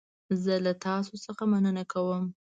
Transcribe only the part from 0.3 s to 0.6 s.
زه